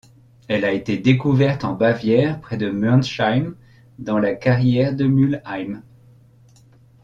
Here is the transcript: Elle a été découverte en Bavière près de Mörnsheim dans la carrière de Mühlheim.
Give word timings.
Elle 0.47 0.65
a 0.65 0.73
été 0.73 0.97
découverte 0.97 1.63
en 1.63 1.73
Bavière 1.73 2.41
près 2.41 2.57
de 2.57 2.71
Mörnsheim 2.71 3.53
dans 3.99 4.17
la 4.17 4.33
carrière 4.33 4.95
de 4.95 5.05
Mühlheim. 5.05 5.83